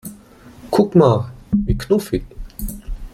Guck 0.71 0.95
mal, 0.95 1.31
wie 1.51 1.77
knuffig! 1.77 2.23